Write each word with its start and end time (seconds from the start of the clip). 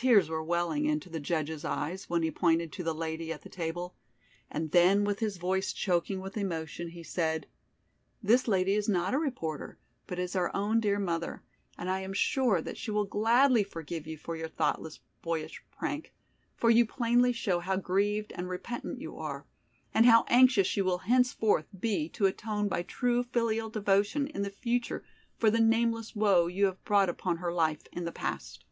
Tears 0.00 0.28
were 0.28 0.44
welling 0.44 0.84
into 0.84 1.08
the 1.10 1.18
judge's 1.18 1.64
eyes 1.64 2.08
when 2.08 2.22
he 2.22 2.30
pointed 2.30 2.70
to 2.72 2.84
the 2.84 2.94
lady 2.94 3.32
at 3.32 3.42
the 3.42 3.48
table, 3.48 3.96
and 4.48 4.70
then 4.70 5.02
with 5.02 5.18
his 5.18 5.38
voice 5.38 5.72
choking 5.72 6.20
with 6.20 6.36
emotion 6.36 6.90
he 6.90 7.02
said: 7.02 7.48
"This 8.22 8.46
lady 8.46 8.74
is 8.74 8.88
not 8.88 9.12
a 9.12 9.18
reporter, 9.18 9.76
but 10.06 10.20
is 10.20 10.36
our 10.36 10.54
own 10.54 10.78
dear 10.78 11.00
mother, 11.00 11.42
and 11.76 11.90
I 11.90 11.98
am 12.02 12.12
sure 12.12 12.62
that 12.62 12.76
she 12.76 12.92
will 12.92 13.06
gladly 13.06 13.64
forgive 13.64 14.06
you 14.06 14.16
for 14.16 14.36
your 14.36 14.46
thoughtless 14.46 15.00
boyish 15.20 15.64
prank, 15.76 16.14
for 16.54 16.70
you 16.70 16.86
plainly 16.86 17.32
show 17.32 17.58
how 17.58 17.74
grieved 17.76 18.32
and 18.36 18.48
repentant 18.48 19.00
you 19.00 19.18
are, 19.18 19.46
and 19.92 20.06
how 20.06 20.24
anxious 20.28 20.76
you 20.76 20.84
will 20.84 20.98
henceforth 20.98 21.66
be 21.76 22.08
to 22.10 22.26
atone 22.26 22.68
by 22.68 22.84
true 22.84 23.24
filial 23.24 23.68
devotion 23.68 24.28
in 24.28 24.42
the 24.42 24.50
future 24.50 25.04
for 25.38 25.50
the 25.50 25.58
nameless 25.58 26.14
woe 26.14 26.46
you 26.46 26.66
have 26.66 26.84
brought 26.84 27.08
upon 27.08 27.38
her 27.38 27.52
life 27.52 27.82
in 27.90 28.04
the 28.04 28.12
past." 28.12 28.64